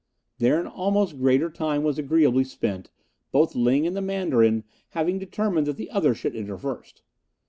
[0.39, 2.89] There an almost greater time was agreeably spent,
[3.31, 7.03] both Ling and the Mandarin having determined that the other should enter first.